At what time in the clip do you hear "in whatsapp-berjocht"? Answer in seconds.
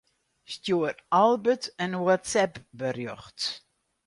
1.85-3.39